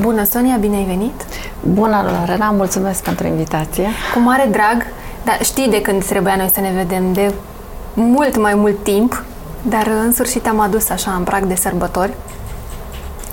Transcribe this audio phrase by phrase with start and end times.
[0.00, 1.24] Bună, Sonia, bine ai venit!
[1.60, 3.88] Bună, Lorena, mulțumesc pentru invitație.
[4.14, 4.86] Cu mare drag,
[5.24, 7.34] dar știi de când trebuia noi să ne vedem, de
[7.94, 9.24] mult mai mult timp,
[9.62, 12.12] dar în sfârșit am adus așa în prag de sărbători.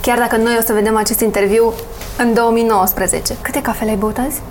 [0.02, 1.74] Chiar dacă noi o să vedem acest interviu
[2.18, 3.36] în 2019.
[3.42, 4.42] Câte cafele ai băut azi?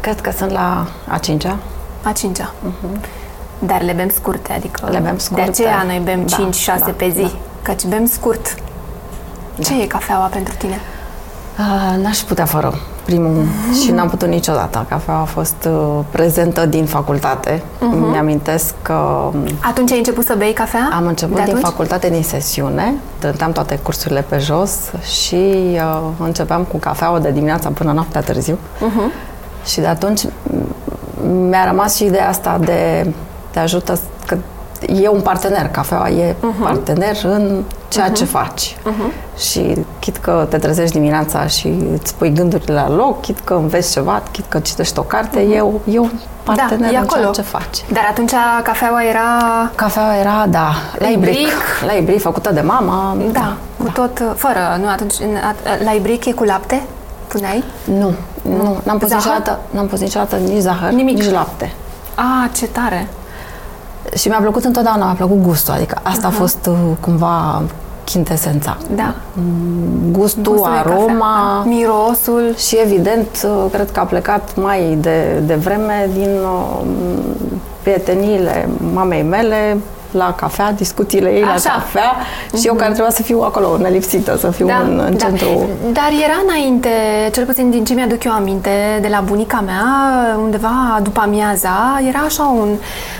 [0.00, 1.56] Cred că sunt la a cincea.
[2.02, 2.52] A cincea.
[2.52, 3.00] Uh-huh.
[3.58, 4.88] Dar le bem scurte, adică...
[4.90, 5.42] Le bem scurte.
[5.42, 7.30] De aceea noi bem Da, 5-6 da, pe zi, da.
[7.62, 8.54] căci bem scurt.
[9.64, 10.80] Ce e cafeaua pentru tine?
[11.58, 12.74] Uh, n-aș putea fără
[13.04, 13.44] primul
[13.82, 14.86] și n-am putut niciodată.
[14.88, 17.62] Cafeaua a fost uh, prezentă din facultate.
[17.80, 18.10] Mhm.
[18.10, 19.30] Mi-amintesc că
[19.60, 20.88] Atunci ai început să bei cafea?
[20.92, 21.64] am început de din atunci?
[21.70, 24.70] facultate, din sesiune, dădeam toate cursurile pe jos
[25.22, 25.34] și
[25.72, 28.58] uh, începeam cu cafeaua de dimineața până noaptea târziu.
[28.80, 29.12] Mhm.
[29.64, 30.28] Și de atunci m-
[31.48, 33.10] mi-a rămas și ideea asta de
[33.50, 34.36] te ajută s- că
[35.02, 36.62] e un partener, cafeaua e Mhm.
[36.62, 38.76] partener în ceea ce faci.
[39.38, 43.92] Și chit că te trezești dimineața și îți pui gândurile la loc, chit că înveți
[43.92, 46.10] ceva, chit că citești o carte, e, o, e un
[46.42, 46.80] partener Mhm.
[46.80, 47.20] da, e în acolo.
[47.20, 47.84] ceea ce faci.
[47.92, 49.20] Dar atunci cafeaua era...
[49.74, 51.52] Cafeaua era, da, la ibric, Ibric.
[51.86, 53.16] la ibric făcută de mama.
[53.32, 56.82] Da, cu tot, fără, nu, atunci, în- at- la ibric e cu lapte?
[57.26, 57.64] Puneai?
[57.84, 59.24] Nu, nu, n-am pus, Zahăr?
[59.24, 61.16] niciodată, n-am pus niciodată nici zahăr, Nimic.
[61.18, 61.72] nici lapte.
[62.14, 63.08] A, ce tare!
[64.14, 67.62] Și mi-a plăcut întotdeauna, mi-a plăcut gustul, adică asta a fost uh, cumva
[68.04, 68.76] chintesența.
[68.96, 69.14] Da.
[70.10, 70.92] Gustul, Gustul de cafea.
[71.02, 72.54] aroma Mirosul.
[72.56, 76.86] și evident, uh, cred că a plecat mai de, de vreme din uh,
[77.82, 79.76] prieteniile mamei mele
[80.16, 81.52] la cafea, discuțiile ei Așa.
[81.64, 82.12] la cafea
[82.58, 85.68] și eu care trebuia să fiu acolo nelipsită, să fiu în, în centru.
[85.92, 86.90] Dar era înainte,
[87.32, 89.84] cel puțin din ce mi-aduc eu aminte, de la bunica mea,
[90.42, 92.68] undeva după amiaza, era așa un,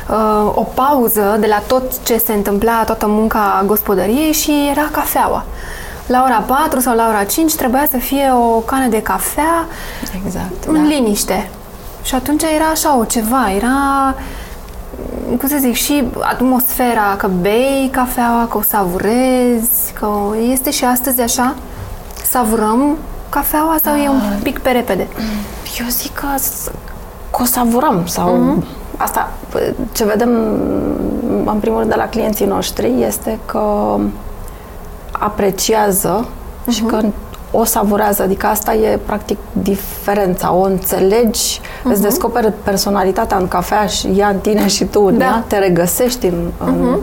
[0.08, 5.44] uh, o pauză de la tot ce se întâmpla, toată munca gospodăriei și era cafeaua.
[6.06, 9.66] La ora 4 sau la ora 5 trebuia să fie o cană de cafea
[10.24, 10.88] Exact, în da.
[10.88, 11.50] liniște.
[12.02, 14.14] Și atunci era așa o ceva, era
[15.38, 20.08] cum să zic, și atmosfera, că bei cafeaua, că o savurezi, că
[20.50, 21.54] este și astăzi așa?
[22.24, 22.96] Savurăm
[23.28, 25.06] cafeaua sau e un pic pe repede?
[25.80, 26.70] Eu zic că, s-
[27.30, 28.64] că o savurăm sau Mhm.
[28.96, 30.30] asta p- ce vedem
[31.46, 33.96] în primul rând de la clienții noștri este că
[35.12, 36.28] apreciază
[36.70, 36.90] și Mhm.
[36.90, 37.06] că
[37.58, 44.06] o savurează, adică asta e practic diferența, o înțelegi, îți descoperi personalitatea în cafea și
[44.16, 45.18] ea în tine și tu în Mhm.
[45.18, 45.24] Da.
[45.24, 45.34] Mhm.
[45.34, 46.98] ea, te regăsești în, în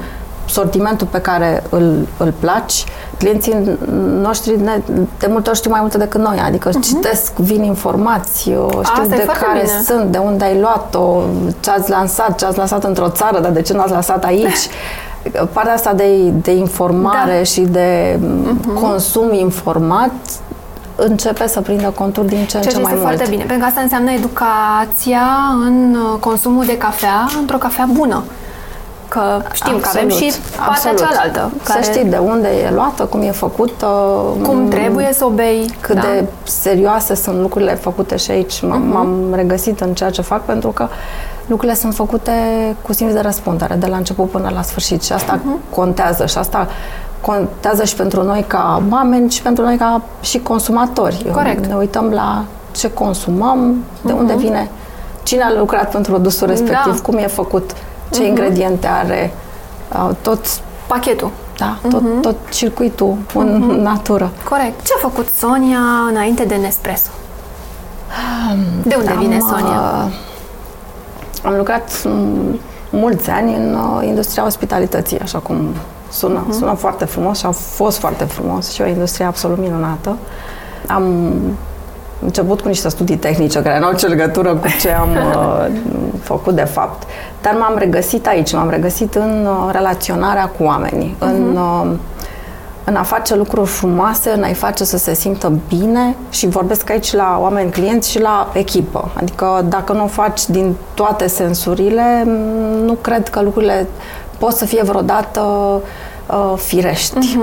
[0.46, 2.84] sortimentul pe care îl, îl placi.
[3.18, 3.78] Clienții
[4.22, 4.82] noștri ne,
[5.20, 8.80] de multe ori știu mai multe decât noi, adică citesc, vin informații, știu Mhm.
[8.80, 9.82] Asta e de foarte care bine.
[9.86, 11.22] sunt, de unde ai luat-o,
[11.60, 14.68] ce ați lansat, ce ați lansat într-o țară, dar de ce nu ați lansat aici.
[15.54, 17.44] Partea asta de, de informare Da.
[17.44, 20.12] și de uh consum informat
[20.96, 23.16] începe să prindă contur din ce în Ceea ce ce mai este mult.
[23.16, 25.26] foarte bine, pentru că asta înseamnă educația
[25.66, 28.24] în uh, consumul de cafea, într-o cafea bună.
[29.08, 30.98] Că știm că avem și partea absolut.
[30.98, 31.52] cealaltă.
[31.64, 33.86] Să știi de unde e luată, cum e făcută,
[34.44, 35.76] cum trebuie să o bei.
[35.80, 36.02] cât da?
[36.02, 36.12] Mhm.
[36.14, 38.58] de serioase sunt lucrurile făcute și aici.
[38.58, 40.88] M- M-am regăsit în ceea ce fac pentru că
[41.46, 42.32] lucrurile sunt făcute
[42.82, 45.58] cu simț de răspundere, de la început până la sfârșit și asta Mhm.
[45.70, 46.68] contează și asta
[47.22, 51.26] contează și pentru noi ca oameni și pentru noi ca și consumatori.
[51.34, 51.66] Corect.
[51.66, 54.70] Ne uităm la ce consumăm, de unde vine,
[55.24, 56.96] cine a lucrat pentru produsul respectiv, Mhm.
[56.96, 57.02] Da.
[57.10, 57.72] cum e făcut,
[58.12, 59.34] ce ingrediente are,
[59.94, 60.46] uh, tot,
[60.88, 61.30] Pachetul.
[61.58, 64.32] da, tot, tot circuitul în natură.
[64.50, 64.86] Corect.
[64.86, 65.80] Ce a făcut Sonia
[66.10, 67.10] înainte de Nespresso?
[68.84, 69.80] De unde Am, vine Sonia?
[70.06, 70.14] uh,
[71.44, 72.60] Am lucrat m,
[72.90, 75.76] mulți ani în uh, industria ospitalității, așa cum
[76.12, 76.44] sună.
[76.48, 76.58] Mhm.
[76.58, 80.18] Sună foarte frumos și a fost foarte frumos și o industrie absolut minunată.
[80.88, 81.34] Am
[82.24, 85.68] început cu niște studii tehnice care nu au ce legătură cu ce am uh,
[86.22, 87.04] făcut de fapt,
[87.42, 91.92] dar m-am regăsit aici, m-am regăsit în uh, relaționarea cu oamenii, în uh,
[92.84, 97.14] în a face lucruri frumoase, în a-i face să se simtă bine și vorbesc aici
[97.14, 99.12] la oameni clienți și la echipă.
[99.14, 102.30] Adică dacă nu o faci din toate sensurile, m,
[102.86, 103.88] nu cred că lucrurile
[104.38, 105.42] pot să fie vreodată
[106.28, 107.38] uh, firești.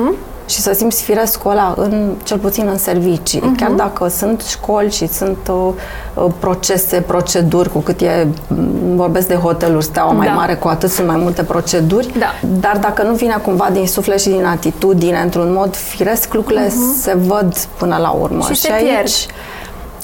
[0.50, 3.52] Și să simți firescul ăla, în, cel puțin în servicii.
[3.56, 5.68] Chiar dacă sunt școli și sunt uh,
[6.14, 10.32] uh, procese, proceduri, cu cât e, m, vorbesc de hoteluri, steaua mai Da.
[10.32, 12.18] mare, cu atât sunt mai multe proceduri.
[12.18, 12.26] Da.
[12.60, 17.14] Dar dacă nu vine cumva din suflet și din atitudine, într-un mod firesc, lucrurile se
[17.16, 18.44] văd până la urmă.
[18.52, 19.26] Și se aici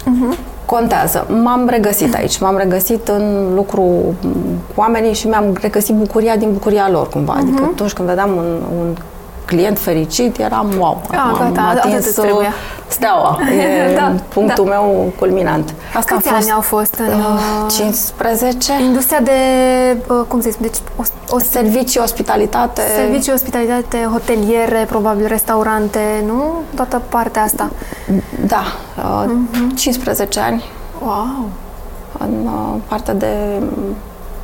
[0.04, 0.36] pierd.
[0.64, 1.26] contează.
[1.42, 3.80] M-am regăsit aici, m-am regăsit în lucru
[4.74, 7.32] cu oamenii și mi-am regăsit bucuria din bucuria lor cumva.
[7.32, 8.96] Adică atunci când vedeam un, un
[9.46, 11.02] client fericit, eram wow.
[11.10, 12.52] Ah, am gata, atât atins îți trebuia.
[12.86, 13.38] steaua.
[13.90, 14.70] E Da, punctul da.
[14.70, 15.74] meu culminant.
[15.94, 19.30] Asta Câți ani au fost în uh, uh, 15 industria de,
[20.08, 22.82] uh, cum să zic, deci o, o servicii, ospitalitate.
[22.96, 26.52] servicii, ospitalitate, hoteliere, probabil restaurante, nu?
[26.74, 27.70] Toată partea asta.
[28.46, 28.62] Da,
[28.98, 29.74] uh, Mhm.
[29.74, 30.64] 15 ani
[31.04, 31.48] Wow!
[32.18, 33.34] în uh, partea de,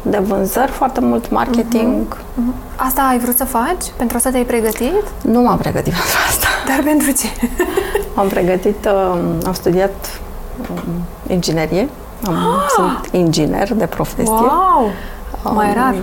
[0.03, 2.17] de vânzări, foarte mult marketing.
[2.35, 2.55] Mhm.
[2.77, 3.85] Asta ai vrut să faci?
[3.97, 5.03] Pentru asta te-ai pregătit?
[5.23, 6.47] Nu m-am pregătit pentru asta.
[6.69, 7.27] Dar pentru ce?
[8.21, 10.21] Am pregătit, uh, am studiat
[10.71, 11.89] um, inginerie.
[12.27, 12.37] Am,
[12.77, 14.33] Sunt inginer de profesie.
[14.33, 14.91] Wow!
[15.55, 15.95] Mai um, rar.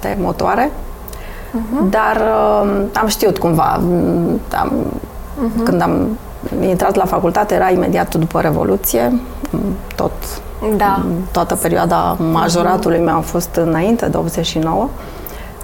[0.00, 0.70] De motoare.
[1.90, 3.80] Dar uh, am știut cumva.
[3.80, 4.72] m, Am,
[5.64, 6.18] Când am
[6.60, 9.20] intrat la facultate, era imediat după Revoluție.
[9.50, 9.58] M,
[9.96, 10.12] Tot
[10.76, 11.02] Da.
[11.30, 14.88] toată perioada majoratului meu a fost înainte de 89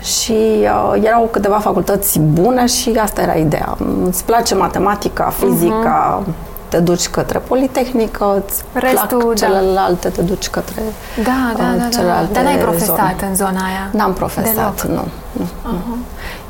[0.01, 3.77] și uh, erau câteva facultăți bune și asta era ideea.
[4.07, 6.23] Îți place matematica, fizica,
[6.69, 9.35] te duci către Politehnică, îți Restul, plac da.
[9.47, 10.83] celelalte, te duci către
[11.25, 11.89] Da, da, uh, da, da.
[11.89, 13.17] celelalte Dar n-ai profesat zone.
[13.29, 13.89] în zona aia?
[13.91, 14.97] N-am profesat, Deloc.
[14.99, 15.07] nu.
[15.33, 15.97] nu, nu.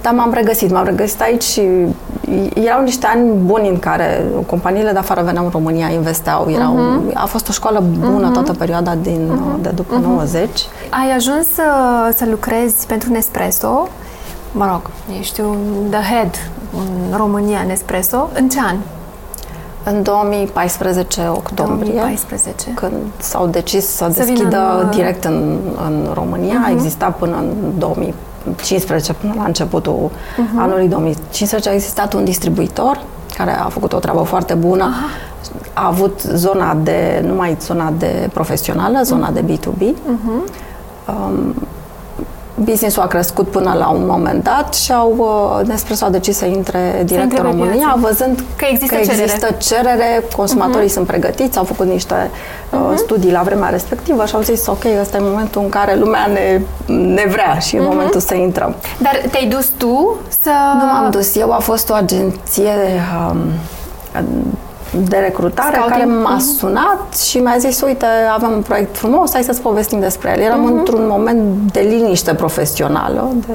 [0.03, 1.61] Dar m-am regăsit, m-am regăsit aici și
[2.55, 7.11] erau niște ani buni în care companiile de afară veneau în România, investeau, erau, Mhm.
[7.15, 10.49] a fost o școală bună toată perioada din, de după 90.
[10.91, 11.62] Ai ajuns să,
[12.17, 13.89] să lucrezi pentru Nespresso,
[14.53, 14.81] mă rog,
[15.19, 15.56] ești un
[15.91, 18.29] the head în România Nespresso.
[18.35, 18.77] În ce an?
[19.85, 22.71] În 2014 octombrie, 2014.
[22.75, 27.17] când s-au decis să, Să vină deschidă în, uh, direct în, în România, a existat
[27.17, 27.53] până în
[28.49, 30.11] 2015, până la începutul
[30.56, 33.03] anului 2015, a existat un distribuitor
[33.37, 34.95] care a făcut o treabă foarte bună.
[35.73, 39.81] A avut zona de, numai zona de profesională, zona de B2B.
[41.06, 41.55] Um,
[42.64, 45.14] business-ul a crescut până la un moment dat și au,
[45.60, 47.99] uh, Nespresso a decis să intre direct intre în pe România, piață.
[48.00, 49.22] văzând Că există că cerere.
[49.22, 52.31] există cerere, consumatorii sunt pregătiți, au făcut niște
[52.70, 56.26] uh, studii la vremea respectivă și au zis, ok, ăsta e momentul în care lumea
[56.26, 56.60] ne,
[56.94, 58.75] ne vrea și e momentul să intrăm.
[58.99, 60.50] Dar te-ai dus tu să...
[60.78, 62.72] Nu m-am dus eu, a fost o agenție
[63.31, 63.38] um,
[64.93, 65.99] de recrutare Scouting?
[65.99, 70.35] care m-a sunat și mi-a zis, uite, avem un proiect frumos, hai să-ți povestim despre
[70.37, 70.40] el.
[70.40, 73.52] Eram într-un moment de liniște profesională, de,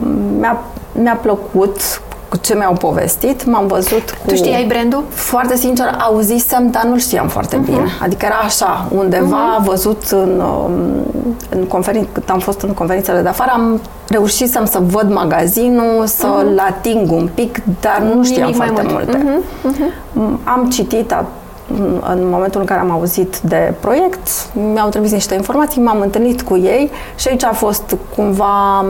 [0.00, 0.08] um,
[0.38, 4.26] mi-a, mi-a plăcut cu ce mi-au povestit, m-am văzut cu...
[4.28, 5.02] Tu știai brandul?
[5.08, 7.64] Foarte sincer, auzisem, dar nu știam foarte Mhm.
[7.64, 7.84] bine.
[8.02, 10.72] Adică era așa, undeva văzut în, um,
[11.50, 16.06] în conferințe, cât am fost în conferințele de afară, am reușit să să văd magazinul,
[16.06, 18.58] să-l ating un pic, dar nu știam Mhm.
[18.60, 19.16] Nimic mai foarte mult.
[19.16, 19.42] Mhm.
[19.62, 20.40] multe.
[20.44, 21.26] Am citit a-
[22.10, 24.28] în momentul în care am auzit de proiect,
[24.72, 28.86] mi-au trimis niște informații, m-am întâlnit cu ei și aici a fost cumva m,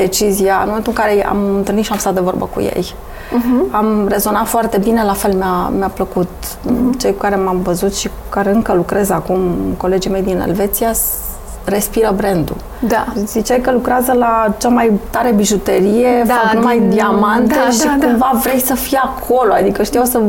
[0.00, 2.94] decizia, în momentul în care am întâlnit și am stat de vorbă cu ei.
[3.70, 6.28] Am rezonat foarte bine, la fel mi-a, mi-a plăcut.
[6.98, 9.40] Cei cu care m-am văzut și cu care încă lucrez acum,
[9.76, 11.08] colegii mei din Elveția, s-
[11.64, 12.56] respiră brandul.
[12.80, 13.04] Da.
[13.24, 17.78] Ziceai că lucrează la cea mai tare bijuterie, Da, fac numai din- diamante da, și
[17.78, 18.06] da, da.
[18.06, 19.52] cumva vrei să fii acolo.
[19.52, 20.20] Adică știu să,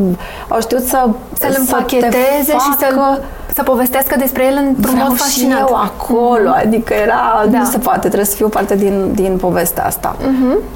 [0.47, 1.09] au știut să
[1.39, 3.19] Să-l te împacheteze și să, facă
[3.57, 5.59] să povestească despre el într-un Vreau mod și fascinant.
[5.69, 7.57] eu acolo, adică era, Da.
[7.57, 10.15] nu se poate, trebuie să fiu parte din, din povestea asta.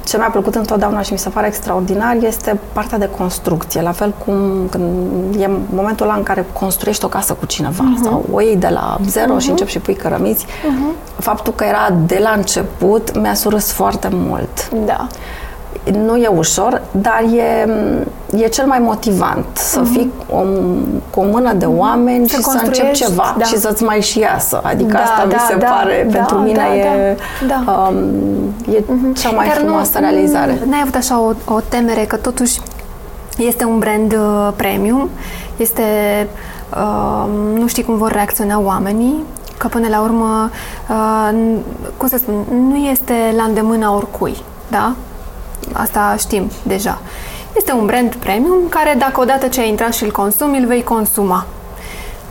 [0.04, 4.14] Ce mi-a plăcut întotdeauna și mi se pare extraordinar este partea de construcție, la fel
[4.24, 4.34] cum
[4.70, 4.84] când
[5.40, 8.98] e momentul ăla în care construiești o casă cu cineva sau o iei de la
[9.08, 10.46] zero și începi și pui cărămiți.
[11.18, 14.68] Faptul că era de la început mi-a surâs foarte mult.
[14.86, 15.06] Da.
[16.04, 17.68] Nu e ușor, dar e,
[18.36, 20.36] e cel mai motivant să fii o,
[21.10, 23.44] cu o mână de oameni Să și să începi construiești, ceva da.
[23.44, 24.60] și să-ți mai și iasă.
[24.64, 27.16] Adică Da, asta mi da, se da, pare, da, pentru mine da, e,
[27.48, 27.88] da, da.
[27.88, 28.82] Um, e
[29.14, 30.58] cea mai Dar nu- frumoasă realizare.
[30.68, 32.60] N-ai avut așa o, o temere că totuși
[33.38, 35.08] este un brand uh, premium,
[35.56, 35.82] este
[36.76, 37.24] uh,
[37.58, 39.14] nu știi cum vor reacționa oamenii,
[39.58, 40.50] că până la urmă,
[40.88, 41.60] uh, n-
[41.96, 42.34] cum să spun,
[42.68, 44.36] nu este la îndemâna oricui,
[44.70, 44.92] da?
[45.72, 46.98] Asta știm deja.
[47.56, 50.82] Este un brand premium care dacă odată ce ai intrat și îl consumi, îl vei
[50.82, 51.46] consuma.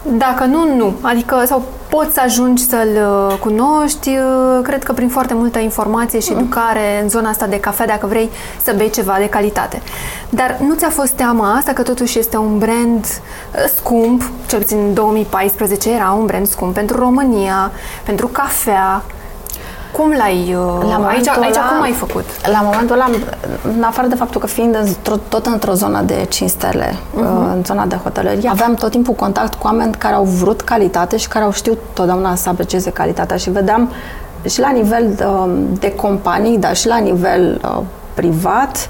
[0.04, 0.94] Dacă nu, nu.
[1.01, 2.90] Adică, sau poți să ajungi să-l
[3.30, 7.60] uh, cunoști, uh, cred că prin foarte multă informație și educare în zona asta de
[7.60, 8.30] cafea, dacă vrei
[8.63, 9.82] să bei ceva de calitate.
[10.30, 14.78] Dar nu ți-a fost teama asta că totuși este un brand uh, scump, cel puțin
[14.78, 17.72] în 2014 era un brand scump pentru România,
[18.04, 19.04] pentru cafea.
[20.01, 20.55] Cum l-ai...
[20.55, 22.25] uh, La aici, momentul aici ăla- cum ai făcut?
[22.51, 23.10] La momentul ăla,
[23.77, 27.22] în afară de faptul că fiind într-o, tot într-o zonă de 5 stele, Mhm.
[27.25, 31.17] uh, în zona de hotălărie, aveam tot timpul contact cu oameni care au vrut calitate
[31.17, 33.89] și care au știut totdeauna să aprecieze calitatea și vedeam
[34.50, 35.25] și la nivel de,
[35.79, 37.81] de companii, dar și la nivel uh,
[38.13, 38.89] privat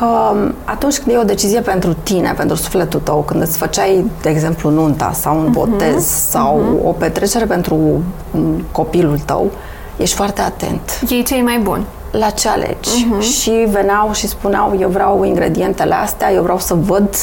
[0.00, 4.28] că atunci când e o decizie pentru tine, pentru sufletul tău, când îți făceai, de
[4.28, 6.30] exemplu, nunta sau un botez uh-huh.
[6.30, 6.86] sau uh-huh.
[6.86, 9.50] o petrecere pentru mm, copilul tău,
[9.96, 11.00] ești foarte atent.
[11.08, 11.84] Ei cei mai buni.
[12.10, 12.90] La ce alegi.
[12.90, 13.22] Uh-huh.
[13.22, 17.14] Și veneau și spuneau, eu vreau ingredientele astea, eu vreau să văd,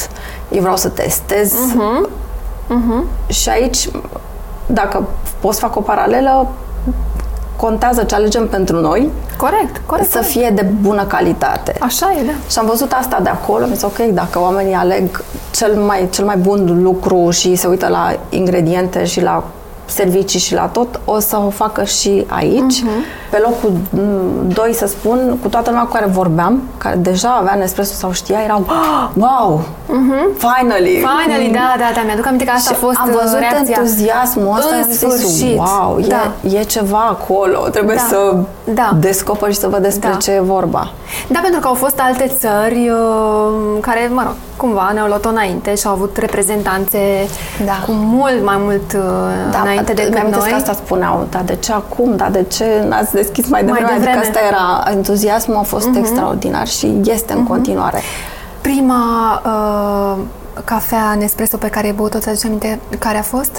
[0.50, 1.52] eu vreau să testez.
[1.52, 2.08] Uh-huh.
[2.68, 3.28] Uh-huh.
[3.28, 3.88] Și aici,
[4.66, 5.06] dacă
[5.40, 6.48] pot să fac o paralelă,
[7.60, 9.10] contează ce alegem pentru noi.
[9.36, 10.10] Corect, corect.
[10.10, 11.74] Să fie de bună calitate.
[11.80, 12.32] Așa e, da.
[12.50, 16.36] Și am văzut asta de acolo, mi ok, dacă oamenii aleg cel mai, cel mai
[16.36, 19.44] bun lucru și se uită la ingrediente și la
[19.90, 22.78] servicii și la tot, o să o facă și aici.
[22.82, 23.30] Uh-huh.
[23.30, 23.72] Pe locul
[24.46, 28.38] 2, să spun, cu toată lumea cu care vorbeam, care deja avea Nespresso sau știa,
[28.44, 28.66] erau
[29.16, 30.38] wow, uh-huh.
[30.38, 31.06] finally!
[31.22, 33.76] Finally, da, da, da, mi-aduc aminte că asta și a fost am văzut reacția.
[33.78, 35.56] entuziasmul ăsta, În am zis, sfârșit.
[35.58, 36.32] wow, Da.
[36.50, 38.02] e, e ceva acolo, trebuie Da.
[38.08, 38.36] să
[38.74, 38.90] Da.
[39.00, 40.16] descoperi și să văd despre Da.
[40.16, 40.90] ce e vorba.
[41.28, 45.74] Da, pentru că au fost alte țări uh, care, mă rog, cumva ne-au luat-o înainte
[45.74, 46.98] și au avut reprezentanțe
[47.64, 47.72] Da.
[47.86, 49.00] cu mult mai mult uh,
[49.62, 50.48] înainte decât mi-am noi.
[50.48, 53.88] că asta spuneau, dar de ce acum, dar de ce n-ați deschis mai devreme?
[53.92, 54.16] devreme.
[54.18, 58.00] Adică asta era, entuziasmul a fost extraordinar și este în continuare.
[58.60, 59.02] Prima
[59.44, 60.22] uh,
[60.64, 63.50] cafea Nespresso pe care ai băut-o, ți-aduce aminte care a fost?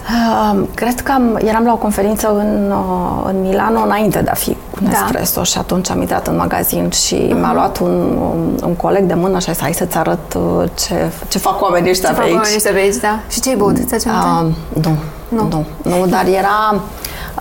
[0.51, 4.33] Uh, cred că am, eram la o conferință în, uh, în Milano înainte de a
[4.33, 4.89] fi cu Da.
[4.89, 9.13] Nespresso și atunci am intrat în magazin și m-a luat un, un, un coleg de
[9.13, 12.19] mână și a zis, hai să-ți arăt uh, ce, ce fac oamenii ăștia Ce pe
[12.21, 12.35] fac aici.
[12.35, 13.19] oamenii ăștia pe aici, da.
[13.29, 13.75] Și ce ai băut?
[13.75, 14.57] Ți-aduce aminte?
[14.75, 14.95] Uh, nu,
[15.29, 15.47] Nu.
[15.51, 16.73] nu, nu, nu, dar era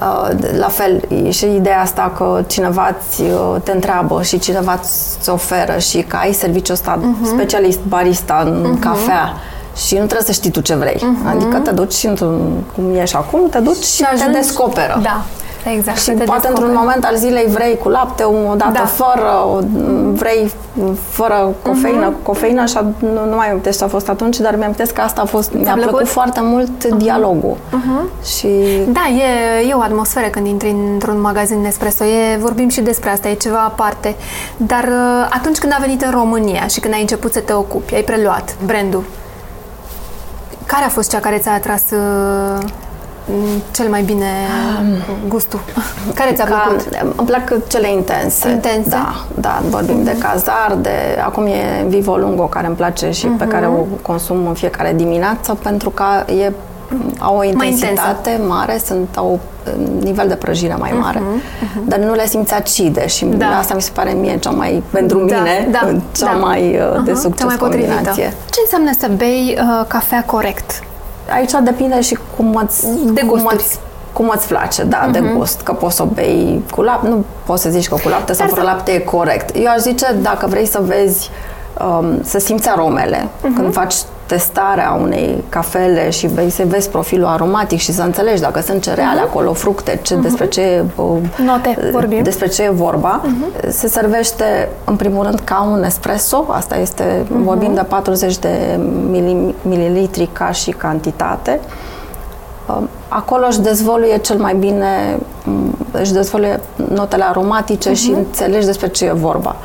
[0.00, 4.80] uh, la fel e și ideea asta că cineva ți, uh, te întreabă și cineva
[5.20, 7.24] ți oferă și că ai serviciul ăsta Mhm.
[7.26, 9.32] specialist barista în cafea
[9.76, 11.02] și nu trebuie să știi tu ce vrei.
[11.28, 14.98] Adică te duci și într-un, cum ești acum, te duci și, te ajungi- descoperă.
[15.02, 15.22] Da,
[15.76, 15.98] exact.
[15.98, 16.78] Și te poate într-un descoperi.
[16.78, 18.84] moment al zilei vrei cu lapte, o dată Da.
[18.84, 19.58] fără, o,
[20.12, 20.50] vrei
[21.08, 24.56] fără cofeină, cu cofeină și a- nu, nu mai amintesc ce a fost atunci, dar
[24.56, 25.82] mi-am că asta a fost, mi-a plăcut?
[25.90, 27.56] plăcut foarte mult dialogul.
[28.36, 28.48] Și
[28.88, 29.00] Da,
[29.60, 32.04] e, e o atmosferă când intri într-un magazin Nespresso.
[32.04, 34.16] E, vorbim și despre asta, e ceva aparte.
[34.56, 37.94] Dar uh, atunci când a venit în România și când ai început să te ocupi,
[37.94, 39.02] ai preluat brandul,
[40.66, 42.87] care a fost cea care ți-a atras uh, m,
[43.70, 44.26] cel mai bine
[45.28, 45.60] gustul?
[46.14, 46.88] care ți-a ca, plăcut?
[47.16, 48.48] îmi plac cele intense.
[48.48, 48.88] Intense?
[48.88, 50.90] Da, da, vorbim de cazar, de
[51.24, 55.54] acum e Vivo Lungo care îmi place și pe care o consum în fiecare dimineață
[55.62, 56.52] pentru că e
[57.18, 59.40] au o intensitate mare, sunt, au
[59.76, 61.22] un nivel de prăjire mai mare,
[61.84, 63.46] dar nu le simți acide și Da.
[63.58, 66.30] asta mi se pare mie cea mai, pentru Da, mine, da, cea da.
[66.46, 66.60] mai
[66.96, 67.92] uh, de Aha, succes cea mai potrivită.
[67.92, 68.32] combinație.
[68.50, 70.82] Ce înseamnă să bei uh, cafea corect?
[71.34, 73.54] Aici depinde și cum îți, De cum gusturi.
[73.54, 73.78] îți,
[74.12, 75.60] cum îți place, da, de gust.
[75.60, 78.46] Că poți să o bei cu lapte, nu poți să zici că cu lapte sau
[78.46, 79.56] Dar fără să- lapte e corect.
[79.56, 81.30] Eu aș zice, dacă vrei să vezi,
[82.00, 83.94] um, să simți aromele, când faci
[84.28, 89.20] testarea unei cafele și vei să vezi profilul aromatic și să înțelegi dacă sunt cereale
[89.20, 91.06] acolo, fructe, ce, despre ce uh,
[91.44, 92.22] Note, vorbim.
[92.22, 93.20] despre ce e vorba.
[93.68, 96.44] Se servește, în primul rând, ca un espresso.
[96.48, 98.78] Asta este, vorbim de 40 de
[99.10, 101.60] mili- mililitri ca și cantitate.
[102.68, 106.60] Um, Acolo își dezvoluie cel mai bine, m, își dezvoluie
[106.94, 109.56] notele aromatice și înțelegi despre ce e vorba.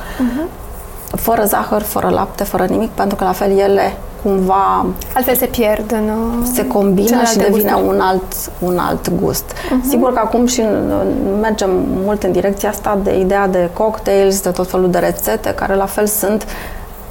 [1.16, 5.92] Fără zahăr, fără lapte, fără nimic, pentru că la fel ele cumva Altfel se pierd
[5.92, 7.88] în uh, se combină celelalte și devine gusturi.
[7.96, 8.24] un alt,
[8.60, 9.44] un alt gust.
[9.90, 11.70] Sigur că acum și în- în- mergem
[12.04, 15.86] mult în direcția asta de ideea de cocktails, de tot felul de rețete, care la
[15.86, 16.48] fel sunt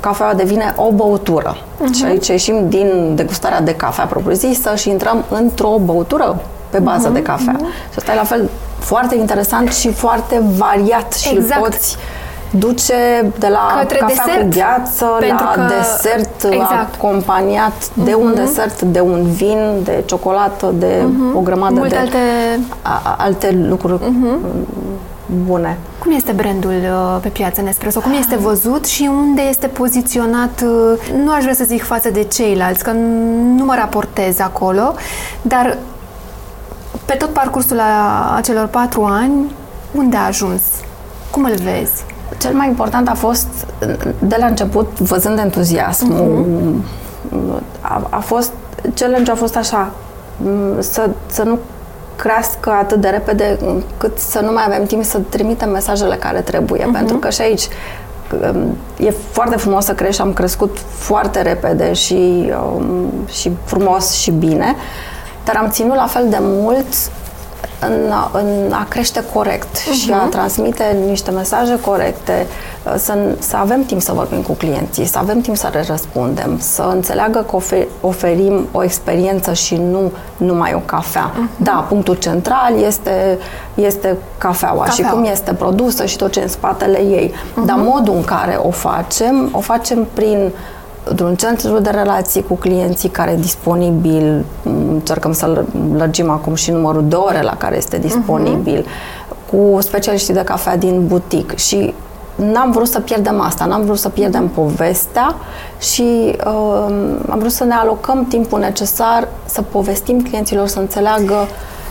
[0.00, 1.56] cafeaua devine o băutură.
[1.94, 6.40] Și aici ieșim din degustarea de cafea propriu-zisă și intrăm într-o băutură
[6.70, 7.56] pe bază de cafea.
[7.60, 11.64] Și asta e la fel foarte interesant și foarte variat și Exact.
[11.64, 11.96] îl poți
[12.58, 16.94] duce de la Către cafea desert, cu gheață pentru la că- desert exact.
[16.94, 21.02] acompaniat de un desert, de un vin, de ciocolată, de
[21.34, 22.18] o grămadă Multe de alte...
[22.82, 23.98] a- a- alte lucruri
[25.46, 25.78] bune.
[25.98, 28.00] Cum este brandul uh, pe piață Nespresso?
[28.00, 30.62] Cum este văzut și unde este poziționat?
[30.64, 32.90] uh, Nu aș vrea să zic față de ceilalți, că
[33.56, 34.94] nu mă raportez acolo,
[35.42, 35.76] dar
[37.04, 39.52] pe tot parcursul a acelor patru ani,
[39.94, 40.62] unde a ajuns?
[41.30, 42.04] Cum îl vezi?
[42.38, 43.46] Cel mai important a fost,
[44.18, 46.46] de la început, văzând entuziasmul,
[47.80, 48.52] a, a fost,
[48.94, 49.90] challenge a fost așa,
[50.36, 51.58] m, să, să nu
[52.16, 56.88] crească atât de repede încât să nu mai avem timp să trimitem mesajele care trebuie.
[56.92, 57.68] Pentru că și aici
[58.54, 64.30] um, e foarte frumos să crești, am crescut foarte repede și, um, și frumos și
[64.30, 64.74] bine,
[65.44, 66.86] dar am ținut la fel de mult
[67.86, 69.92] în, în a crește corect uh-huh.
[69.92, 72.46] și a transmite niște mesaje corecte,
[72.96, 76.90] să, să avem timp să vorbim cu clienții, să avem timp să le răspundem, să
[76.92, 81.30] înțeleagă că ofer, oferim o experiență și nu numai o cafea.
[81.30, 81.56] Uh-huh.
[81.56, 83.38] Da, punctul central este,
[83.74, 87.32] este cafeaua, cafeaua și cum este produsă și tot ce în spatele ei.
[87.32, 87.64] Uh-huh.
[87.64, 90.52] Dar modul în care o facem, o facem prin
[91.22, 94.44] un centru de relații cu clienții care e disponibil,
[94.88, 95.64] încercăm să
[95.96, 99.50] lărgim acum și numărul de ore la care este disponibil, uh-huh.
[99.50, 101.94] cu specialiștii de cafea din butic și
[102.34, 105.34] n-am vrut să pierdem asta, n-am vrut să pierdem povestea
[105.78, 106.94] și uh,
[107.30, 111.34] am vrut să ne alocăm timpul necesar să povestim clienților, să înțeleagă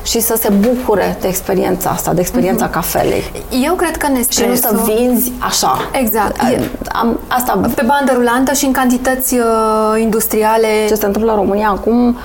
[0.03, 2.73] și să se bucure de experiența asta, de experiența mm-hmm.
[2.73, 3.31] cafelei.
[3.63, 4.41] Eu cred că Nespresso...
[4.41, 5.89] Și nu să vinzi așa.
[5.91, 6.35] Exact.
[6.91, 7.59] Am, asta...
[7.75, 10.67] Pe bandă rulantă și în cantități uh, industriale.
[10.87, 12.17] Ce se întâmplă în România acum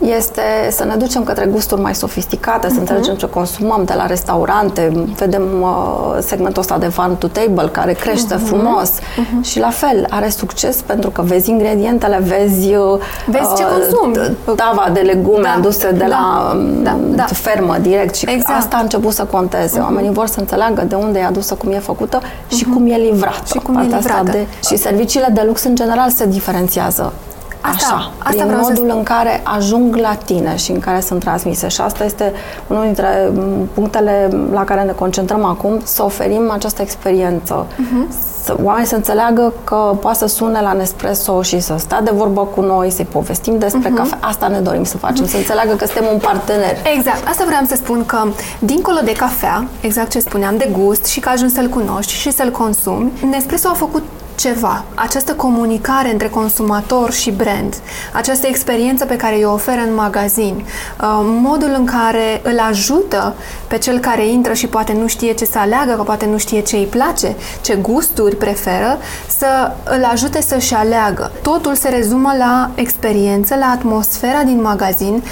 [0.00, 2.70] este să ne ducem către gusturi mai sofisticate, uh-huh.
[2.70, 2.80] să mhm.
[2.80, 7.92] înțelegem ce consumăm de la restaurante, vedem uh, segmentul ăsta de farm to table care
[7.92, 8.44] crește uh-huh.
[8.44, 9.42] frumos uh-huh.
[9.42, 14.36] și la fel are succes pentru că vezi ingredientele, vezi, uh, vezi ce consumi.
[14.56, 15.54] Tava de legume da.
[15.56, 16.06] aduse de da.
[16.06, 16.98] la da.
[17.14, 17.24] Da.
[17.24, 18.58] fermă direct și exact.
[18.58, 19.78] asta a început să conteze.
[19.78, 19.82] Uh-huh.
[19.82, 22.72] Oamenii vor să înțeleagă de unde e adusă, cum e făcută și uh-huh.
[22.72, 23.42] cum e livrată.
[23.44, 24.30] Și cum e livrată.
[24.30, 27.12] De, și serviciile de lux în general se diferențiază
[27.60, 28.94] Asta, așa, asta prin vreau modul să...
[28.94, 31.68] în care ajung la tine și în care sunt transmise.
[31.68, 32.32] Și asta este
[32.66, 33.32] unul dintre
[33.74, 37.66] punctele la care ne concentrăm acum, să oferim această experiență.
[37.66, 38.28] Uh-huh.
[38.44, 42.40] Să, oamenii să înțeleagă că poate să sune la Nespresso și să stea de vorbă
[42.54, 43.96] cu noi, să-i povestim despre uh-huh.
[43.96, 44.18] cafea.
[44.20, 45.30] Asta ne dorim să facem, uh-huh.
[45.30, 46.76] să înțeleagă că suntem un partener.
[46.96, 47.28] Exact.
[47.28, 48.18] Asta vreau să spun că,
[48.58, 52.50] dincolo de cafea, exact ce spuneam, de gust și că ajungi să-l cunoști și să-l
[52.50, 54.02] consumi, Nespresso a făcut
[54.40, 57.74] ceva, această comunicare între consumator și brand,
[58.12, 63.34] această experiență pe care o oferă în magazin, uh, modul în care îl ajută
[63.68, 66.60] pe cel care intră și poate nu știe ce să aleagă, că poate nu știe
[66.60, 68.98] ce îi place, ce gusturi preferă,
[69.38, 71.30] să îl ajute să-și aleagă.
[71.42, 75.22] Totul se rezumă la experiență, la atmosfera din magazin,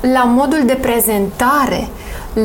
[0.00, 1.88] la modul de prezentare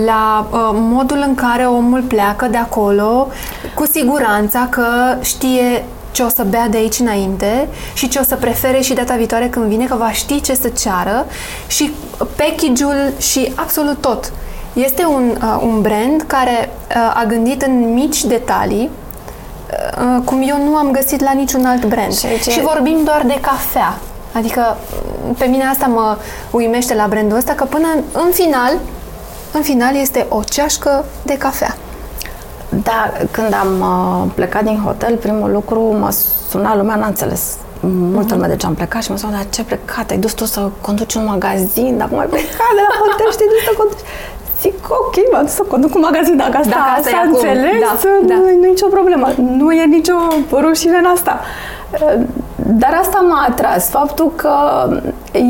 [0.05, 3.27] la uh, modul în care omul pleacă de acolo,
[3.73, 4.85] cu siguranța că
[5.21, 9.15] știe ce o să bea de aici înainte și ce o să prefere și data
[9.15, 11.25] viitoare când vine, că va ști ce să ceară
[11.67, 14.31] și package-ul și absolut tot.
[14.73, 20.63] Este un, uh, un brand care uh, a gândit în mici detalii uh, cum eu
[20.63, 22.13] nu am găsit la niciun alt brand.
[22.13, 22.51] Și, ce...
[22.51, 23.97] și vorbim doar de cafea.
[24.33, 24.77] Adică
[25.37, 26.17] pe mine asta mă
[26.51, 28.71] uimește la brandul ăsta, că până în final
[29.51, 31.77] în final este o ceașcă de cafea.
[32.69, 36.11] Da, când am uh, plecat din hotel, primul lucru mă
[36.49, 39.63] suna lumea, n-a înțeles multă lume de ce am plecat și mă sună, dar ce
[39.63, 40.09] plecat?
[40.09, 43.43] Ai dus tu să conduci un magazin, dacă mai plecat de la hotel și te
[43.51, 44.05] duci să conduci.
[44.61, 47.97] Zic, ok, m-am dus să conduc un magazin, dacă asta, dacă asta, asta înțeles, da,
[48.27, 48.35] da.
[48.35, 49.27] nu e nicio problemă.
[49.37, 50.17] Nu e nicio
[50.51, 51.39] rușine în asta.
[52.55, 54.51] Dar asta m-a atras, faptul că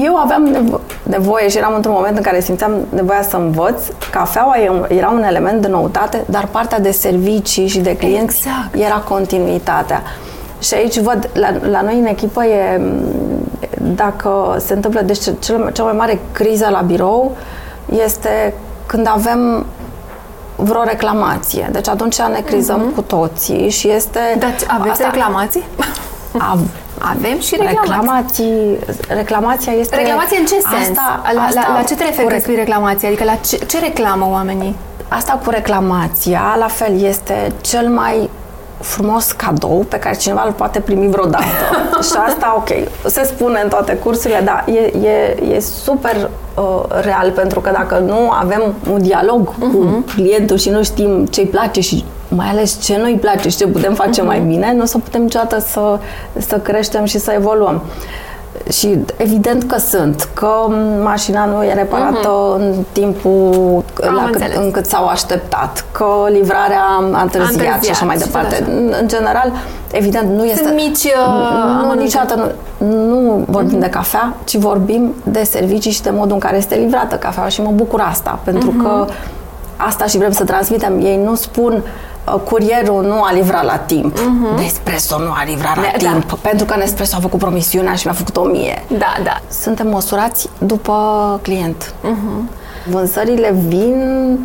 [0.04, 3.84] eu aveam nevo- nevoie și eram într-un moment în care simțeam nevoia să învăț.
[4.12, 4.56] Cafeaua
[4.88, 8.90] era un element de noutate, dar partea de servicii și de clienți exact.
[8.90, 10.02] era continuitatea.
[10.60, 12.82] Și aici văd, la, la noi în echipă e,
[13.96, 17.36] dacă se întâmplă, deci cel, cea mai mare criză la birou
[18.04, 18.54] este
[18.86, 19.66] când avem
[20.56, 21.70] vreo reclamație.
[21.72, 22.96] Deci atunci ne crizăm mm-hmm.
[22.96, 24.20] cu toții și este...
[24.40, 25.64] Dar aveți asta, reclamații?
[26.40, 27.82] Av- avem și reclamații.
[27.82, 28.78] reclamații.
[29.08, 29.96] Reclamația este...
[29.96, 30.98] Reclamație în ce sens?
[30.98, 33.08] Asta, la, asta, la, la ce te referi când spui reclamație?
[33.08, 34.76] Adică la ce, ce reclamă oamenii?
[35.08, 38.30] Asta cu reclamația, la fel, este cel mai
[38.80, 41.46] frumos cadou pe care cineva îl poate primi vreodată.
[42.08, 42.70] și asta, ok,
[43.06, 47.98] se spune în toate cursurile, dar e, e, e super uh, real, pentru că dacă
[47.98, 49.72] nu avem un dialog uh-huh.
[49.72, 50.06] cu mhm.
[50.14, 53.58] clientul și nu știm ce îi place și mai ales ce nu îi place și
[53.58, 54.26] ce putem face uh-huh.
[54.26, 56.00] mai bine, nu o să putem niciodată să,
[56.38, 57.82] să creștem și să evoluăm.
[58.72, 60.50] Și evident că sunt, că
[61.04, 62.60] mașina nu e reparată uh-huh.
[62.60, 68.56] în timpul la cât, încât s-au așteptat, că livrarea a întârziat, și așa mai departe.
[68.56, 68.72] Așa.
[69.02, 69.52] În general,
[69.92, 70.64] evident, nu este...
[70.64, 71.04] Sunt mici...
[71.04, 73.82] Uh, nu, niciodată nu, nu vorbim uh-huh.
[73.82, 77.62] de cafea, ci vorbim de servicii și de modul în care este livrată cafeaua și
[77.62, 78.84] mă bucur asta, pentru uh-huh.
[78.84, 79.06] că
[79.78, 81.00] asta și vrem să transmitem.
[81.00, 82.07] Ei nu spun uh, Uh,
[82.44, 84.18] curierul nu a livrat la timp.
[84.18, 84.60] Uh-huh.
[84.60, 86.10] Nespresso nu a livrat la da.
[86.10, 86.34] timp.
[86.34, 88.84] Pentru că Nespresso a făcut promisiunea și mi-a făcut o mie.
[88.88, 89.42] Da, da.
[89.50, 91.94] Suntem măsurați după client.
[92.04, 92.50] Uh-huh.
[92.90, 94.40] Vânzările vin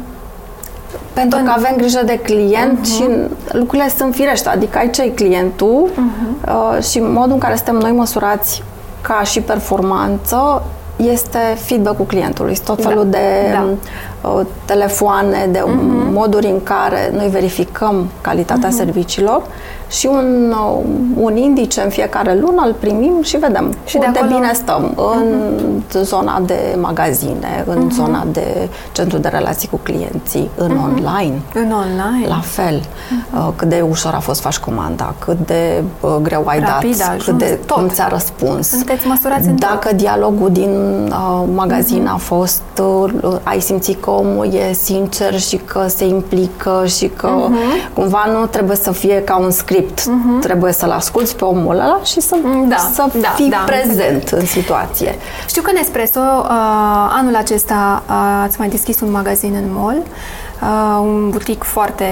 [1.12, 2.94] pentru că avem grijă de client uh-huh.
[2.94, 3.04] și
[3.52, 4.48] lucrurile sunt firește.
[4.48, 6.48] Adică aici e clientul uh-huh.
[6.48, 8.62] uh, și modul în care suntem noi măsurați
[9.00, 10.62] ca și performanță
[10.96, 13.18] este feedback-ul clientului, tot Da, felul de
[13.52, 13.64] da.
[14.28, 16.12] uh, telefoane, de Mhm.
[16.12, 19.42] moduri în care noi verificăm calitatea serviciilor
[19.90, 20.84] și un, uh,
[21.16, 24.40] un indice în fiecare lună îl primim și vedem Și cât de de, acolo- Mhm.
[24.40, 24.94] bine stăm
[25.92, 30.82] în zona de magazine, în zona de centru de relații cu clienții, în Mhm.
[30.84, 31.34] online.
[31.54, 32.26] În online.
[32.28, 32.82] La fel,
[33.34, 36.96] uh, cât de ușor a fost să faci comanda, cât de uh, greu ai Rapid
[36.96, 37.76] dat, a cât ajuns, de tot.
[37.76, 38.68] cum ți-a răspuns.
[38.68, 44.54] Sunteți măsurați în Dacă dialogul din uh, magazin a fost, uh, ai simțit că omul
[44.54, 47.30] e sincer și că se implică și că
[47.94, 50.02] cumva nu trebuie să fie ca un script.
[50.40, 52.36] Trebuie să-l asculți pe omul ăla și să,
[52.68, 55.14] Da, să da, fii da, prezent în situație.
[55.48, 56.48] Știu că Nespresso uh,
[57.18, 60.02] anul acesta uh, ați mai deschis un magazin în mall,
[60.62, 62.04] uh, un butic foarte,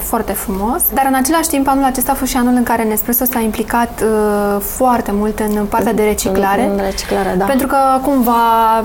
[0.00, 3.24] foarte frumos, dar în același timp anul acesta a fost și anul în care Nespresso
[3.24, 6.64] s-a implicat uh, foarte mult în partea de reciclare.
[6.64, 7.44] În, în reciclare, da.
[7.44, 8.34] Pentru că cumva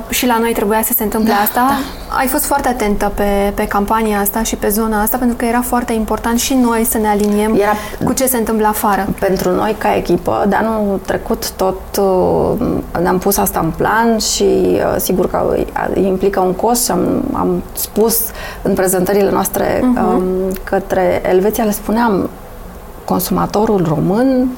[0.09, 1.79] și la noi trebuia să se întâmple asta.
[2.17, 5.61] Ai fost foarte atentă pe, pe campania asta și pe zona asta pentru că era
[5.61, 9.07] foarte important și noi să ne aliniem Era- cu ce se întâmplă afară.
[9.19, 12.67] Pentru noi, ca echipă, de anul trecut tot uh,
[13.01, 17.23] ne-am pus asta în plan și uh, sigur că uh, implică un cost și am,
[17.33, 18.19] am spus
[18.61, 18.73] în
[19.13, 22.29] prezentările noastre um, către Elveția, le spuneam,
[23.05, 24.49] consumatorul român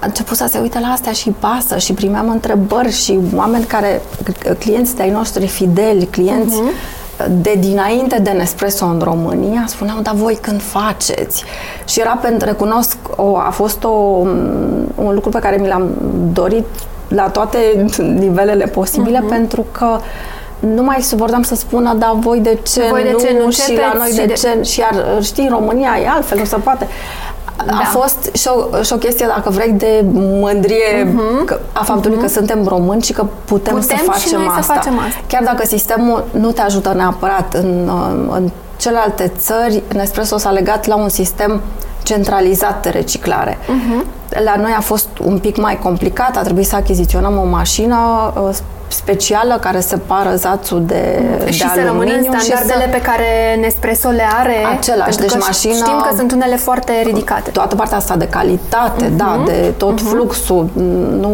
[0.00, 4.00] a început să se uite la astea și pasă și primeam întrebări și oameni care,
[4.58, 6.62] clienți de-ai noștri fideli, clienți
[7.30, 11.44] de dinainte de Nespresso în România, spuneau, dar voi când faceți?
[11.86, 13.88] Și era pentru, recunosc, o, a fost o,
[14.94, 15.90] un lucru pe care mi l-am
[16.32, 16.66] dorit
[17.08, 17.58] la toate
[18.24, 19.98] nivelele posibile, pentru că
[20.58, 23.58] nu mai suportam să spună, dar voi de ce Voi de nu, ce nu și
[23.76, 26.44] la începeți noi și de, de- ce și iar știi, în România e altfel, nu
[26.44, 26.86] se poate.
[27.56, 27.74] A Da.
[27.90, 32.66] fost și o, și o chestie, dacă vrei, de mândrie că, a faptului că suntem
[32.66, 33.82] români și că putem, Mhm.
[33.82, 34.72] Putem să și facem noi să asta.
[34.74, 35.20] facem asta.
[35.26, 40.86] Chiar dacă sistemul nu te ajută neapărat în, uh, în celelalte țări, Nespresso s-a legat
[40.86, 41.60] la un sistem
[42.02, 43.58] centralizat de reciclare.
[43.66, 44.04] Mhm.
[44.44, 47.96] La noi a fost un pic mai complicat, a trebuit să achiziționăm o mașină
[48.48, 48.54] uh,
[48.88, 53.00] specială care separă zațul de, de și să rămână în aluminiu și standardele să- pe
[53.00, 54.54] care Nespresso le are.
[54.78, 57.50] Același, pentru deci că mașina- Știm că sunt unele foarte ridicate.
[57.50, 60.68] toată partea asta de calitate, da, de tot fluxul,
[61.20, 61.30] nu,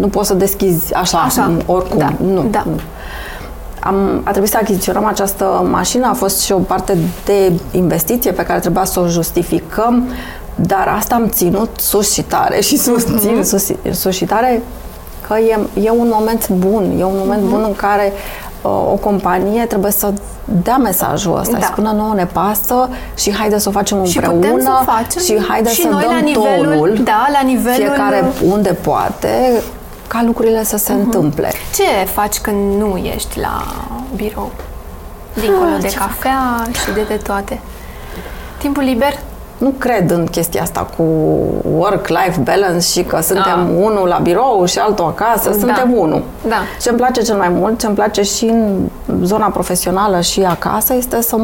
[0.00, 1.98] nu poți să deschizi așa, Așa, oricum.
[1.98, 2.62] da, nu, da.
[2.66, 2.80] nu.
[3.80, 8.42] Am, a trebuit să achiziționăm această mașină, a fost și o parte de investiție pe
[8.42, 10.08] care trebuia să o justificăm,
[10.54, 14.62] dar asta am ținut sus și tare și susțin sus, sus și tare
[15.28, 18.12] că e, e un moment bun, e un moment bun în care
[18.62, 20.12] uh, o companie trebuie să
[20.62, 21.58] dea mesajul ăsta, Da.
[21.58, 21.66] da.
[21.66, 25.22] spună nouă ne pasă și haide să o facem Și împreună putem să o facem
[25.22, 29.62] și haide și să noi dăm la nivelul- tonul, da, la nivelul- fiecare unde poate,
[30.06, 31.50] ca lucrurile să se întâmple.
[31.74, 33.62] Ce faci când nu ești la
[34.16, 34.50] birou?
[35.40, 37.60] Dincolo Ah, de ce cafea și de, de toate.
[38.58, 39.18] Timpul liber?
[39.58, 41.02] Nu cred în chestia asta cu
[41.78, 43.84] work-life balance și că suntem Ah.
[43.84, 46.22] unul la birou și altul acasă, suntem unul.
[46.48, 46.56] Da.
[46.82, 48.88] Ce îmi place cel mai mult, ce îmi place și în
[49.22, 51.36] zona profesională și acasă, este să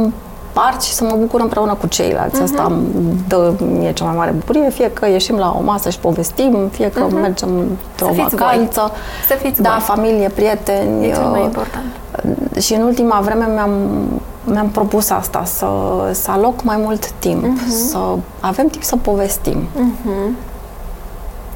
[0.55, 2.43] împart și să mă bucur împreună cu ceilalți.
[2.43, 2.73] Asta Mhm.
[2.97, 6.69] îmi dă mie cea mai mare bucurie, fie că ieșim la o masă și povestim,
[6.73, 8.15] fie că mergem într-o Mhm.
[8.15, 8.39] Să fiți voi.
[8.39, 8.91] vacanță.
[9.29, 9.81] Să fiți da, voi.
[9.81, 11.07] familie, prieteni.
[11.07, 11.85] E cel mai uh, important.
[12.61, 13.71] și în ultima vreme mi-am,
[14.45, 15.67] mi-am propus asta, să,
[16.13, 17.69] să aloc mai mult timp, Mhm.
[17.71, 17.99] să
[18.41, 19.59] avem timp să povestim,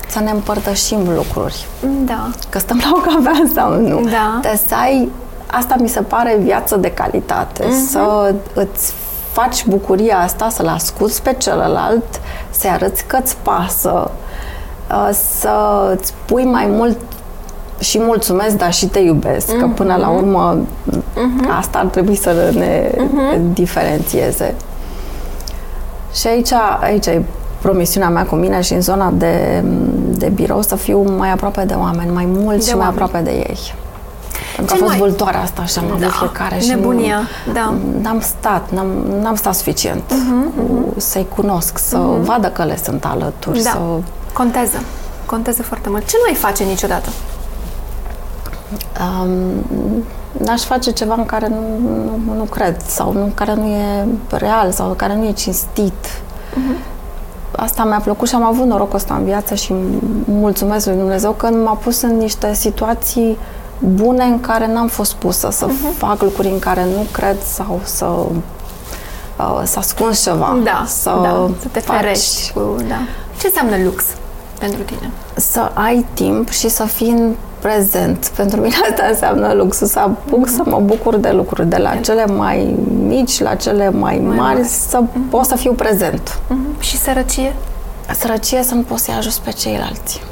[0.08, 1.66] să ne împărtășim lucruri.
[2.04, 2.28] Da.
[2.48, 4.00] Că stăm la o cafea sau nu.
[4.00, 4.38] Da.
[4.42, 5.08] Te să ai,
[5.50, 7.86] asta mi se pare viață de calitate, Mhm.
[7.88, 8.92] să îți
[9.32, 14.10] faci bucuria asta, să-l asculți pe celălalt, să-i arăți că îți pasă,
[14.90, 15.08] uh,
[15.38, 16.98] să îți pui mai mult
[17.78, 20.56] și mulțumesc, dar și te iubesc, că până la urmă
[21.58, 22.90] asta ar trebui să ne
[23.52, 24.54] diferențieze.
[26.14, 27.22] Și aici, aici e
[27.62, 29.64] promisiunea mea cu mine și în zona de,
[30.10, 33.00] de birou să fiu mai aproape de oameni, mai mult De și mai oameni.
[33.02, 33.74] aproape de ei.
[34.58, 37.18] Pentru că Cel a fost mai- vâltoarea asta și am avut Da, fiecare și nebunia,
[37.46, 37.74] nu, da.
[38.02, 38.86] n-am stat, n-am,
[39.22, 40.02] n-am stat suficient
[40.56, 43.70] cu, să-i cunosc, să vadă că le sunt alături, Da.
[43.70, 43.78] să
[44.32, 44.82] Contează.
[45.26, 46.06] Contează foarte mult.
[46.08, 47.08] Ce nu ai face niciodată?
[49.00, 49.30] Um,
[50.44, 51.60] n-aș face ceva în care nu,
[52.26, 56.20] nu, nu cred sau nu, care nu e real sau care nu e cinstit.
[57.56, 59.74] Asta mi-a plăcut și am avut norocul ăsta în viață și
[60.24, 63.38] mulțumesc lui Dumnezeu că m-a pus în niște situații
[63.78, 68.04] bune în care n-am fost pusă să fac lucruri în care nu cred sau să
[68.04, 70.58] uh, să ascunzi ceva.
[70.64, 72.52] Da, să, da, să te faci- ferești.
[72.52, 72.98] Cu, da.
[73.40, 74.04] Ce înseamnă lux
[74.58, 75.10] pentru tine?
[75.34, 78.32] Să ai timp și să fii în prezent.
[78.36, 80.54] Pentru mine asta înseamnă lux, să apuc mm-hmm.
[80.54, 84.54] să mă bucur de lucruri, de la cele mai mici la cele mai, mai mari,
[84.56, 85.30] mari, să mm-hmm.
[85.30, 86.38] pot să fiu prezent.
[86.38, 86.80] Mm-hmm.
[86.80, 87.54] Și sărăcie?
[88.18, 90.22] Sărăcie să nu poți să-i ajuți pe ceilalți.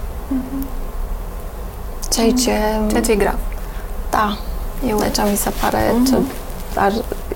[2.07, 2.15] Mm-hmm.
[2.15, 2.53] Ceea ce...
[2.89, 3.39] Ceea ce e grav.
[4.11, 4.37] Da.
[4.89, 4.99] Eu.
[4.99, 6.09] Deci mi se pare mm-hmm.
[6.09, 6.17] ce,
[6.75, 6.93] ar,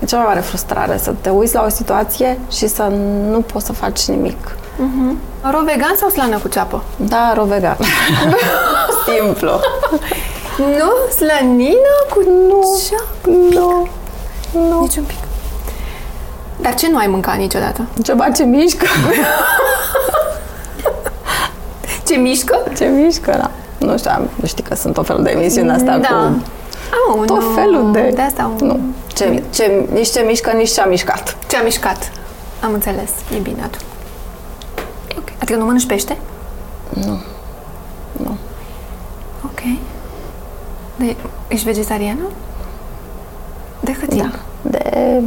[0.07, 2.83] cea mai mare frustrare, să te uiți la o situație și să
[3.29, 4.55] nu poți să faci nimic.
[4.55, 5.15] Mm-hmm.
[5.51, 6.83] Ro vegan sau slană cu ceapă?
[6.95, 7.77] Da, ro vegan.
[9.07, 9.51] Simplu.
[10.57, 10.91] nu?
[11.15, 12.79] Slănină cu nu.
[12.89, 13.29] ceapă?
[13.29, 13.87] Nu.
[14.69, 14.81] Nu.
[14.81, 15.17] Nici un pic.
[16.61, 17.85] Dar ce nu ai mâncat niciodată?
[18.03, 18.85] Ceva ce mișcă.
[22.07, 22.63] ce mișcă?
[22.77, 23.51] Ce mișcă, da.
[23.85, 26.07] Nu știu, am, știi că sunt o fel de emisiune asta da.
[26.07, 26.41] cu
[27.13, 27.49] Oh, tot nu.
[27.49, 28.11] felul de...
[28.15, 28.79] De asta Nu.
[29.13, 31.37] Ce, ce, nici ce mișcă, nici ce a mișcat.
[31.47, 32.11] Ce a mișcat.
[32.63, 33.09] Am înțeles.
[33.35, 33.83] E bine atunci.
[35.09, 35.29] E ok.
[35.41, 36.17] Adică nu mănânci pește?
[36.89, 37.21] Nu.
[38.11, 38.37] Nu.
[39.45, 39.59] Ok.
[40.95, 41.15] De,
[41.47, 42.23] ești vegetariană?
[43.79, 44.21] De cât timp?
[44.61, 44.79] Da.
[44.79, 45.21] De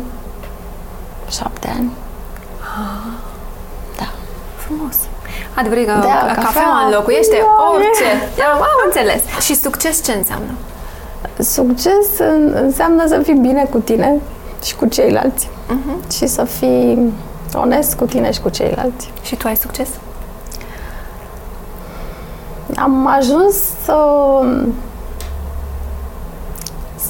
[1.31, 1.91] șapte ani.
[2.61, 3.01] Da.
[4.65, 4.97] Frumos.
[5.55, 6.85] Adevărat că Da, cafeaua cafea.
[6.87, 8.11] înlocuiește Da, orice.
[8.39, 8.43] e.
[8.43, 9.23] Am, am înțeles.
[9.41, 10.53] Și succes ce înseamnă?
[11.39, 14.21] Succes în- înseamnă să fii bine cu tine
[14.65, 15.49] și cu ceilalți.
[15.49, 16.13] Uh-huh.
[16.17, 17.13] Și să fii
[17.55, 19.11] onest cu tine și cu ceilalți.
[19.23, 19.89] Și tu ai succes?
[22.77, 23.97] Am ajuns să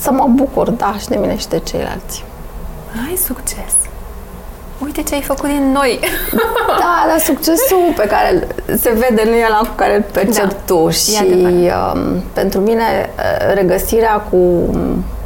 [0.00, 2.24] să mă bucur, da, și de mine și de ceilalți.
[3.08, 3.74] Ai succes.
[4.78, 5.98] Uite ce ai făcut din noi.
[6.78, 8.46] Da, dar succesul pe care
[8.78, 11.94] se vede nu e la cu care îl percepi Da, tu e și adevărat.
[11.94, 12.82] um, pentru mine
[13.16, 14.36] uh, regăsirea cu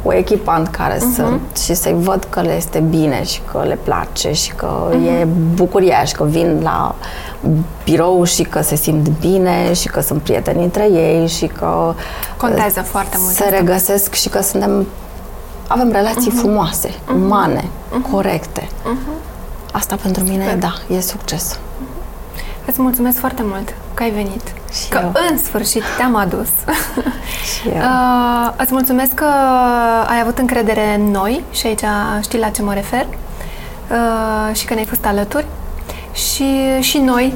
[0.03, 1.13] cu echipa în care Mhm.
[1.13, 5.05] sunt și să-i văd că le este bine și că le place și că Mhm.
[5.05, 6.95] e bucuria și că vin la
[7.83, 11.93] birou și că se simt bine și că sunt prieteni între ei și că
[12.37, 13.55] Contează foarte mult se asta.
[13.55, 14.87] regăsesc și că suntem
[15.67, 16.37] avem relații Mhm.
[16.39, 17.63] frumoase, umane,
[18.11, 18.67] corecte.
[19.71, 20.57] Asta pentru mine, Super.
[20.57, 21.59] da, e succes.
[22.65, 24.41] Îți mulțumesc foarte mult că ai venit.
[24.71, 25.13] Și că eu.
[25.29, 26.47] în sfârșit te-am adus.
[27.49, 27.77] Și eu.
[27.77, 29.25] Uh, îți mulțumesc că
[30.07, 31.83] ai avut încredere în noi și aici
[32.21, 35.45] știi la ce mă refer uh, și că ne-ai fost alături
[36.13, 37.33] și, și noi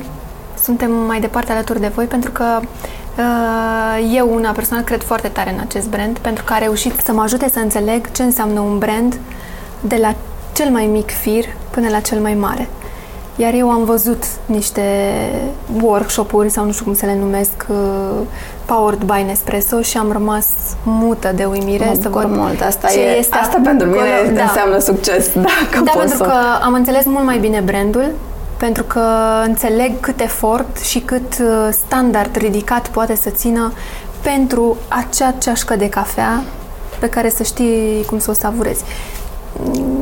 [0.63, 2.59] suntem mai departe alături de voi pentru că
[3.17, 7.11] uh, eu, una personal, cred foarte tare în acest brand pentru că a reușit să
[7.11, 9.19] mă ajute să înțeleg ce înseamnă un brand
[9.81, 10.15] de la
[10.53, 12.67] cel mai mic fir până la cel mai mare.
[13.35, 14.81] Iar eu am văzut niște
[15.81, 17.77] workshop-uri sau nu știu cum să le numesc uh,
[18.65, 20.47] powered by Nespresso și am rămas
[20.83, 22.61] mută de uimire Mă să bucur văd mult.
[22.61, 24.35] Asta, ce e, este asta pentru mine acolo.
[24.35, 24.43] Da.
[24.43, 25.33] înseamnă succes.
[25.33, 26.23] Dacă Da, pot pentru să...
[26.23, 28.11] că am înțeles mult mai bine brandul,
[28.57, 29.01] pentru că
[29.45, 33.73] înțeleg cât efort și cât uh, standard ridicat poate să țină
[34.21, 36.43] pentru acea ceașcă de cafea
[36.99, 38.83] pe care să știi cum să o savurezi.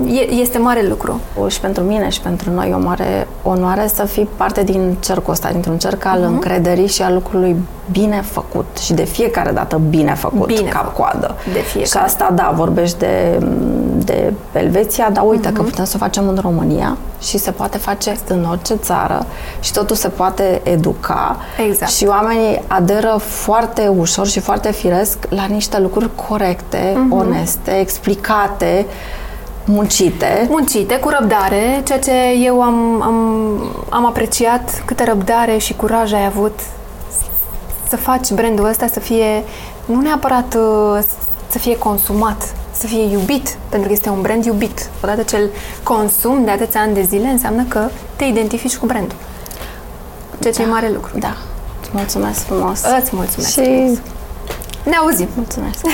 [0.08, 1.20] E, este mare lucru.
[1.48, 5.34] Și pentru mine și pentru noi e o mare onoare să fii parte din cercul
[5.34, 6.32] ăsta, dintr-un cerc al Mhm.
[6.34, 7.56] încrederii și al lucrului
[7.92, 11.36] bine făcut și de fiecare dată bine făcut, Bine cap-coadă.
[11.54, 11.86] De fiecare.
[11.86, 13.38] Și asta, da, vorbești de,
[14.04, 15.56] de Elveția, dar uite Mhm.
[15.58, 19.26] că putem să o facem în România și se poate face în orice țară
[19.60, 21.38] și totul se poate educa
[21.68, 21.92] Exact.
[21.92, 27.12] și oamenii aderă foarte ușor și foarte firesc la niște lucruri corecte, Mhm.
[27.14, 28.86] oneste, explicate,
[29.66, 30.48] muncite.
[30.50, 32.12] Muncite, cu răbdare, ceea ce
[32.44, 33.58] eu am, am,
[33.90, 36.60] am apreciat câtă răbdare și curaj ai avut
[37.90, 39.44] să faci brandul ăsta să fie,
[39.86, 41.00] nu neapărat uh,
[41.48, 44.90] să fie consumat, să fie iubit, pentru că este un brand iubit.
[45.04, 45.50] Odată ce îl
[45.84, 49.18] consum de atâția ani de zile, înseamnă că te identifici cu brandul.
[50.40, 51.12] Ceea ce e mare lucru.
[51.20, 51.34] Da.
[51.92, 52.82] Mulțumesc frumos.
[53.02, 53.52] Îți mulțumesc.
[53.52, 54.00] Și
[54.84, 55.28] Ne auzim.
[55.36, 55.80] mulțumesc.